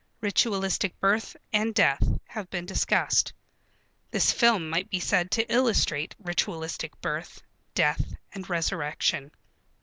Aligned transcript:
Ritualistic 0.19 0.99
birth 0.99 1.35
and 1.53 1.75
death 1.75 2.01
have 2.29 2.49
been 2.49 2.65
discussed. 2.65 3.33
This 4.09 4.31
film 4.31 4.67
might 4.67 4.89
be 4.89 4.99
said 4.99 5.29
to 5.29 5.43
illustrate 5.45 6.15
ritualistic 6.17 6.99
birth, 7.01 7.43
death, 7.75 8.15
and 8.33 8.49
resurrection. 8.49 9.29